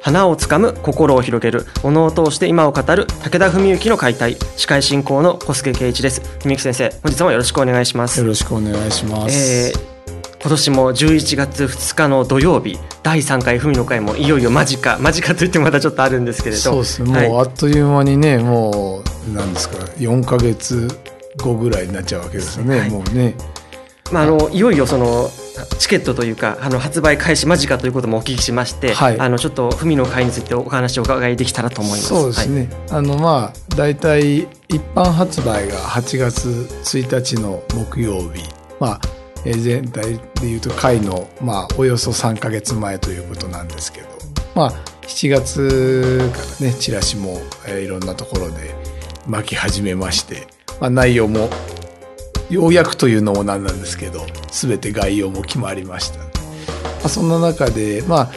[0.00, 4.36] 花をつかむ心を広げるおのを通して今を語る武田文幸の解体。
[4.56, 6.22] 司会進行の小菅圭一です。
[6.42, 8.20] 文幸先生本日もよろしくお願いします。
[8.20, 9.90] よろしくお願いします、えー
[10.42, 14.96] 今年も11月2日の土曜日第3回文の会もいよいよ間近。
[14.96, 16.62] 間近といってもまだちょっとあるんですけれど。
[16.62, 20.88] そうですね、もうあっという間にねもうなんですか4か月
[21.36, 23.34] 後ぐらいになっちゃうわけですよね、はい、もうね。
[24.10, 25.28] まあ、あのいよいよその
[25.78, 32.08] チケットというかあの発売開始間近ということもお聞きしまして、はい、あのちょっと文の会についてお話をお伺いできたらと思います。
[32.08, 36.48] そうですね、はい、あのまあ大体一般発売が8月
[36.84, 38.42] 1日の木曜日、
[38.78, 39.00] まあ、
[39.44, 44.08] え全体でいうと会の、まあ、およそ3か月前ということなんですけど、
[44.54, 44.72] まあ、
[45.02, 48.74] 7月からねチラシも、えー、いろんなところで
[49.26, 50.46] 巻き始めまして、
[50.80, 51.48] まあ、内容も
[52.50, 56.24] ようやくというのもなんなんですけど全て概要も決まりました、ま
[57.04, 58.30] あ、そんな中でまあ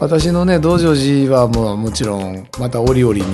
[0.00, 3.24] 私のね道成寺はもうもちろんまた折々に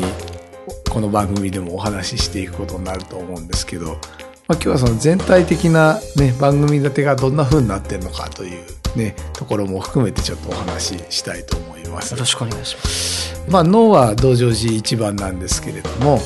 [0.90, 3.98] この番組でもお話ししていくことになると思うんですけど、まあ、
[4.54, 8.64] 今日はその全体的な、ね、番組立てがどんな風になってるのかという、
[8.96, 12.12] ね、ところも含めてちょっとお話ししたいと思います。
[12.12, 13.50] よろしくお願いします。
[13.50, 16.18] まあ、脳は道成寺一番なんですけれども、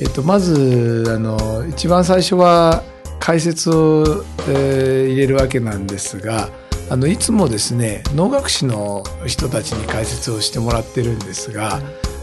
[0.00, 2.82] えっと、まずあの一番最初は
[3.18, 6.48] 解説を、えー、入れるわけなんですが
[6.90, 11.80] あのいつもですね能楽師の人たちに解説をしてもらってるんですが、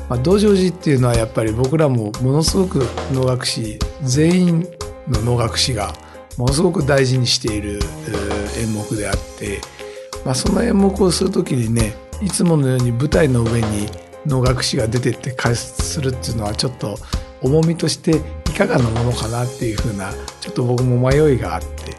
[0.10, 2.80] まあ、道成寺っていうのはやっぱり僕らもものすごく
[3.14, 4.68] 能楽師全員
[5.08, 5.94] の能楽師が
[6.38, 7.80] ものすごく大事にしている
[8.58, 9.60] 演目であって、
[10.26, 13.88] まあ、その演目をする時にねいつものように舞台の上に
[14.26, 16.98] 能楽師が出てって解説するっていうのはちょっと
[17.42, 20.12] 重みとしていかがなものかなっていうふうな
[20.42, 21.92] ちょっと僕も迷いがあって、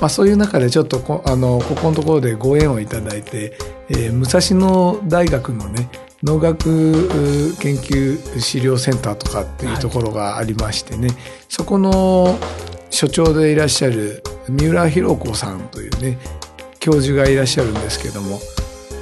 [0.00, 3.56] まあ、そういう中でちょっとこあのここのところでご縁をいただいて、
[3.88, 5.88] えー、武蔵野大学のね
[6.22, 11.16] 農学研究資料センターとかっていうところがありましてね、はい、
[11.48, 12.38] そこの
[12.88, 16.18] 所長でいらっしゃる三浦弘子さんというね
[16.78, 18.38] 教授がいらっしゃるんですけども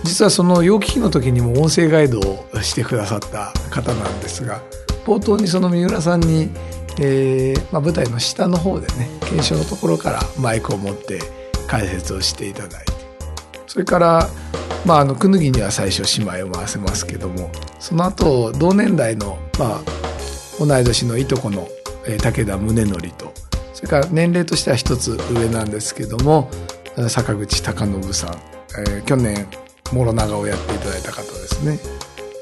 [0.04, 4.60] 実はその楊貴妃の時にも音声ガイドをしてくださった方なんですが
[5.04, 6.50] 冒頭にその三浦さんに
[7.00, 11.20] えーまあ、舞台の下の方でね検証のところからマイクを持って
[11.66, 12.92] 解説をしていただいて
[13.66, 14.28] それから、
[14.84, 19.80] まあ、あのくぬぎには最初姉妹を回せますけどもその後同年代の、まあ、
[20.58, 21.66] 同い年のいとこの、
[22.06, 23.32] えー、武田宗則と
[23.72, 26.50] それから年齢としては一つ上なんですけども
[27.08, 28.34] 坂口孝信さん、
[28.78, 29.48] えー、去年
[29.92, 31.78] 諸長をやっていただいた方ですね。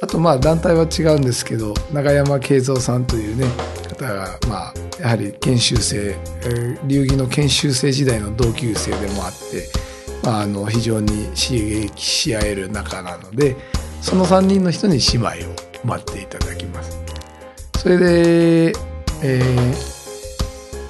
[0.03, 3.47] あとまあ団体は違うんですけど永山慶三さんというね
[4.00, 9.69] 方が、まあ、やはり研修生、えー、流儀の研修生時代の同級生でもあって、
[10.22, 13.56] まあ、あの非常に刺激し合える仲なので
[14.00, 16.99] その3人の人に姉妹を待っていただきます。
[17.78, 18.72] それで、
[19.22, 19.75] えー、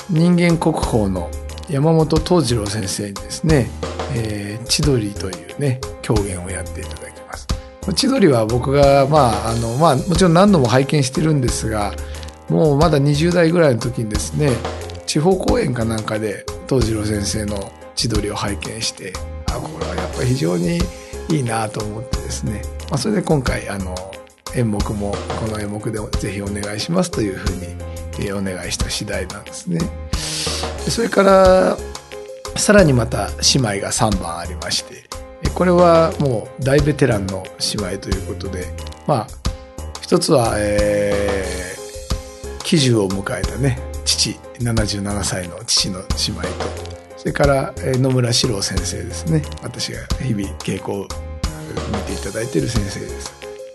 [0.09, 1.31] 人間国宝の
[1.69, 3.71] 山本東次郎先生にですね
[4.15, 7.47] 「えー、千鳥」というね狂言をやっていただきます。
[7.95, 11.93] 千鳥は僕が、まああのまあ、もちろん何度も拝見してるんですが
[12.51, 14.51] もうまだ20代ぐらいの時にですね
[15.07, 19.13] 地方公演かなんかで東次郎先生の千鳥を拝見して
[19.49, 20.79] あこれはやっぱり非常に
[21.31, 23.95] いいなと思ってですね、まあ、それで今回あの
[24.57, 29.81] 演目もこの演目でぜひお願いしますというふうにお願いした次第なんですね。
[30.89, 31.77] それから
[32.57, 35.05] さらにまた姉妹が3番ありまして
[35.55, 37.45] これはもう大ベテランの
[37.77, 38.67] 姉妹ということで
[39.07, 39.27] まあ
[40.01, 41.70] 一つは、えー
[42.71, 44.31] 喜寿を迎えたね父
[44.61, 49.43] 77歳の父の姉妹とそれから野村史郎先生ですね。
[49.63, 51.09] 私が日々稽古を見
[52.07, 53.33] ていただいている先生です。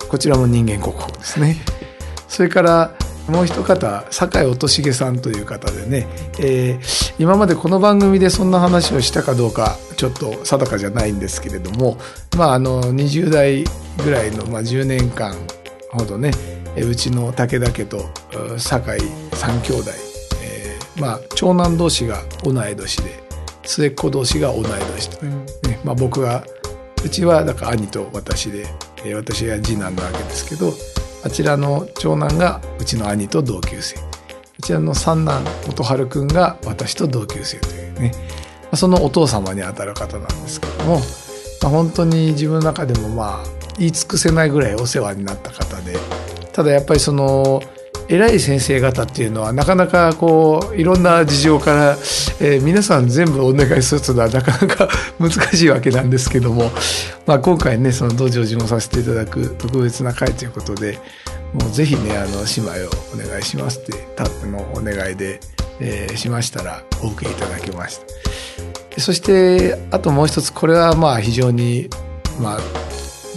[0.07, 1.57] こちらも人間国宝ですね。
[2.29, 2.95] それから
[3.27, 6.07] もう一方酒井音重さんという方でね、
[6.39, 11.97] えー、今までこの番組でそんな話をしたかどうかちょっと定かじゃないんですけれども、
[12.37, 13.65] まあ、あの20代
[14.03, 15.35] ぐらいの、まあ、10年間
[15.91, 16.31] ほどね
[16.83, 18.09] うちの武田家と
[18.57, 18.99] 酒井
[19.33, 19.91] 三兄弟、
[20.43, 23.23] えー、まあ、長男同士が同い年で
[23.63, 26.43] 末っ子同士が同い年と、ねまあ、僕が
[27.03, 28.65] うちはだから兄と私で、
[29.05, 30.73] えー、私が次男なわけですけど
[31.23, 33.97] あちらの長男がうちの兄と同級生。
[33.97, 38.11] あちらの三男元春くんが私と同級生というね。
[38.75, 40.99] そのお父様にあたる方なんですけども、
[41.61, 43.43] まあ、本当に自分の中でもまあ
[43.77, 45.97] 言い尽くせないぐらいお世話になった方で
[46.55, 47.61] ただやっぱりその
[48.07, 51.91] 偉い先生方っていうのはなかなかこういろんな事情から、
[52.39, 54.87] えー、皆さん全部お願いするというのはなかなか
[55.19, 56.71] 難しいわけなんですけども、
[57.25, 60.97] まあ、今回ねその道場をもさせていただく特別な会ということで
[61.51, 65.41] もうぜひねあの姉妹をお願いしますってたってのお願いで、
[65.81, 67.99] えー、しましたらお受けいただきまし
[68.95, 69.01] た。
[69.01, 71.89] そしてあともう一つこれはまあ非常に
[72.39, 72.59] まあ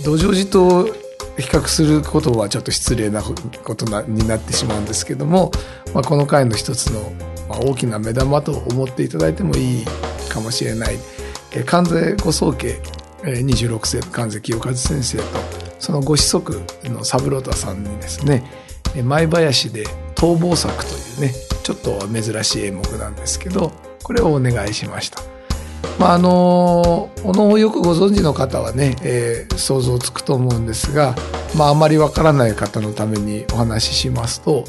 [0.05, 1.08] 道場寺と
[1.39, 3.35] 比較することはちょっと失礼なこ
[3.75, 5.53] とになってしまうんですけども、
[5.95, 7.13] まあ、この回の一つの
[7.49, 9.85] 大きな目玉と思っていただいてもいい
[10.29, 10.99] かもしれない
[11.65, 12.81] 関税ご宗家
[13.23, 15.25] 26世関税清和先生と
[15.79, 18.43] そのご子息の三郎太さんにですね
[19.03, 25.38] 前林で逃亡作というねちょっと珍しい演目なんですけどこれをお願いしました。
[25.99, 31.17] まあ、あのお能をよくご存知の方はね、えー、想像つくと思うんですが、
[31.57, 34.65] まあ、あまりわからない方のためにお話ししますと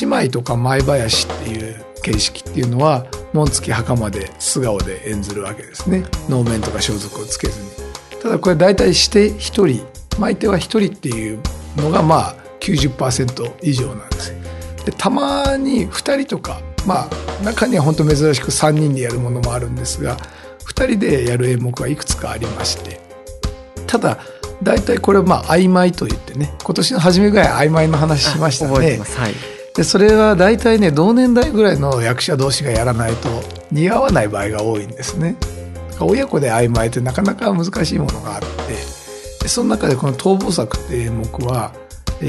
[0.00, 6.04] 姉妹とか舞林っていう形式っていうのは紋付き袴で素顔で演ずるわけですね。
[6.28, 7.68] 能面とか装束をつけずに。
[8.20, 9.86] ただこれ大体して1人
[10.18, 11.40] 舞手は1人っていう
[11.76, 14.34] のがまあ90%以上なんです。
[14.84, 20.16] でたまに2人とかまあ中には本当珍しく3人でやるものもあるんですが
[20.66, 23.00] 2人でやる演目はいくつかありまして。
[23.86, 24.18] ただ
[24.62, 28.72] 大体これはまあ曖昧と言ってね今年の初めぐらい曖昧の話しましたね。
[28.72, 29.34] はい、
[29.74, 33.28] でそれは大体ね同年代ぐらいの役者同士がやらないと
[33.70, 35.36] 似合わない場合が多いんですね。
[36.00, 38.46] 親子で曖昧ってなかなか難しいものがあって。
[39.42, 41.72] でその中でこの「逃亡作」っていう演目は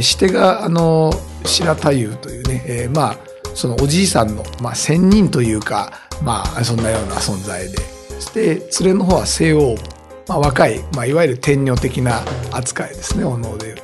[0.01, 1.13] 師手があの
[1.45, 3.18] 白太夫というね、えー、まあ
[3.53, 5.91] そのおじいさんの、まあ、仙人というか
[6.24, 7.77] まあそんなような存在で
[8.23, 9.75] して連れの方は西欧
[10.27, 12.21] まあ、若い、まあ、いわゆる天女的な
[12.51, 13.75] 扱いですねお能でいう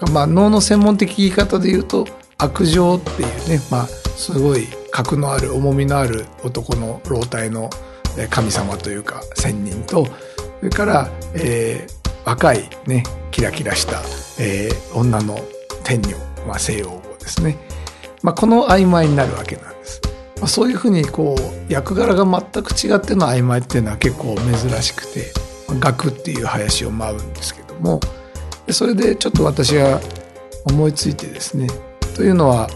[0.00, 0.12] と。
[0.12, 2.06] まあ、能の専門的言い方で言うと
[2.38, 7.70] 悪情っていうね、まあ、すごい格のある重みのある男の老体の
[8.28, 14.02] 神様というか仙人とそれから、えー、若いねキラキラした、
[14.38, 15.38] えー、女の
[15.82, 16.16] 天女、
[16.46, 17.56] まあ、西洋語ですね、
[18.22, 19.75] まあ、この曖昧になるわけなんです。
[20.36, 25.32] まあ、そういうふうにこう役柄が全く違っての曖昧っていうのは結構珍しくて
[25.68, 28.00] 学っていう林を舞うんですけども
[28.70, 30.00] それでちょっと私が
[30.66, 31.68] 思いついてですね
[32.14, 32.68] というのは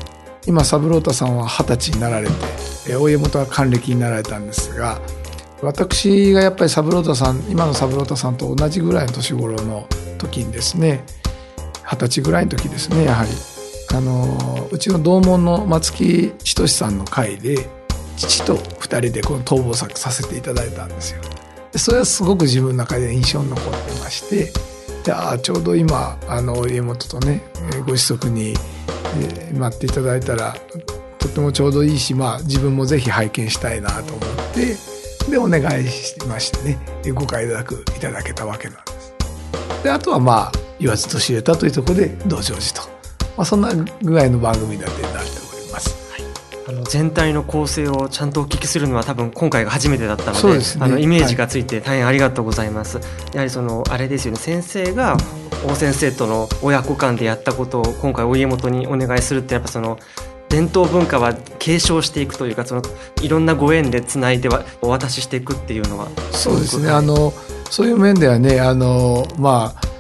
[0.47, 2.29] 今三郎太さんは二十歳になられ
[2.87, 5.01] て大江本は還暦になられたんですが
[5.63, 9.87] 私がやっぱり三郎太さん今の三郎太さんと同じぐらいの年頃の
[10.19, 11.05] 時にですね
[11.85, 13.31] 二十歳ぐらいの時ですねやはり
[13.93, 17.69] あのうちの同門の松木仁さんの会で
[18.17, 21.23] 父と二人でこの逃亡作させていただいたんですよ。
[21.77, 24.53] それはすごく自分の中で印象に残ってまして
[25.05, 27.43] であちょうど今あの家元とね
[27.87, 30.55] ご子息に、えー、待っていただいたら
[31.19, 34.19] とってもちょうどいいし、まあ、自分もぜひ拝見したいなと思っ
[34.53, 34.77] て
[35.31, 39.15] でお願いしましてねご快諾いただけたわけなんです。
[39.85, 42.90] であとはまあ言わずと知れたというところで道成寺と、
[43.41, 45.41] まあ、そんな具合の番組だってなって
[46.69, 52.99] あの全体の構成をちゃんとお聞きするのは多分今回が初めてだったので、ね、あのイメージがついて大変ありがとうございます。
[52.99, 54.39] はい、やはりそのあれですよね。
[54.39, 55.17] 先生が
[55.67, 59.99] 大先生との親子間でやったことを今回お家元にお願いするってやっぱその
[60.51, 62.83] 伝統文化は継承していくというかその
[63.23, 66.09] いろんなご縁でつないではお渡ししていくっていうのは。
[66.33, 66.91] そうですね。
[66.91, 67.33] あの
[67.71, 69.91] そういう面ではねあのまあ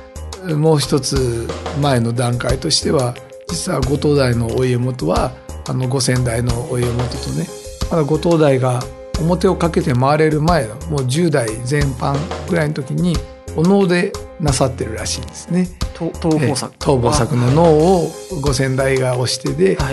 [0.54, 1.48] もう一つ
[1.80, 3.14] 前の段階としては
[3.50, 5.32] 実は後藤代のお家元は
[5.68, 7.46] あのご先代のお家元とね
[7.90, 8.80] まだ後藤代が
[9.20, 12.16] 表をかけて回れる前のもう10代前半
[12.48, 13.16] ぐらいの時に
[13.56, 15.68] お能でなさってるらしいんですね。
[15.94, 17.36] 逃亡作。
[17.36, 19.92] の能をご先代が押してで、は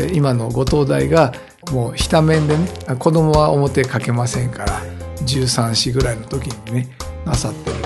[0.00, 1.32] い、今の後藤代が
[1.70, 2.66] もうひた面でね
[2.98, 4.82] 子供は表かけませんから
[5.18, 6.88] 13歳ぐらいの時にね
[7.24, 7.84] なさってるって。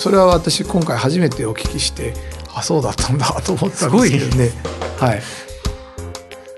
[0.00, 2.14] それは私今回初めてお聞きして
[2.54, 4.50] あそうだったんだと思ったんですけどね。
[4.98, 5.22] はい。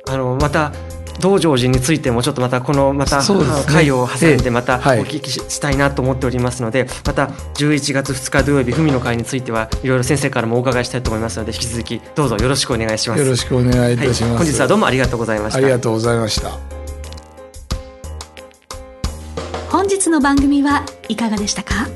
[0.09, 0.73] あのまた
[1.21, 3.25] 道成寺についてもちょっとまたこのまた、ね、
[3.67, 13.23] 会を挟んでまたお聞きしたいなと思っておりますので、また11月2日土曜日文の会についてはいろいろ先生からもお伺いしたいと思いますので引き続きどうぞよろしくお願いします。
[13.23, 15.59] よろしくお願いいたします、はい、本日はどうもありがとうございました。
[15.59, 16.59] ありがとうございました。
[19.71, 21.89] 本日の番組はいかがでしたか？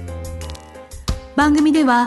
[1.36, 2.06] 番組では